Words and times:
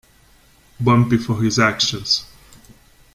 Bumpy 0.79 1.17
for 1.19 1.43
his 1.43 1.59
actions. 1.59 2.25